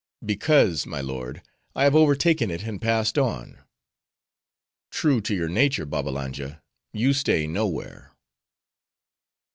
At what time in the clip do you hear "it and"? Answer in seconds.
2.49-2.81